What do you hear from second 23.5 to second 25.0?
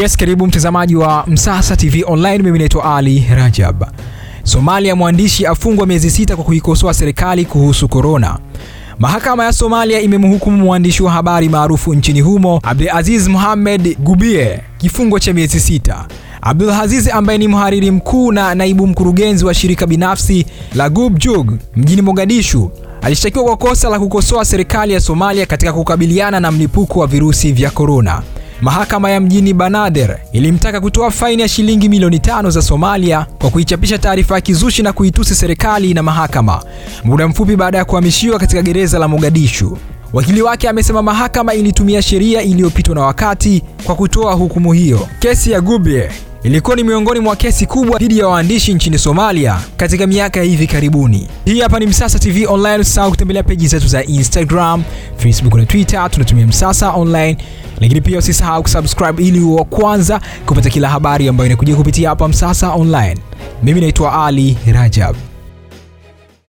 kosa la kukosoa serikali ya